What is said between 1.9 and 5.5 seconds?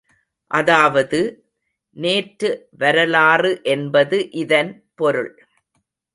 நேற்று வரலாறு என்பது இதன் பொருள்.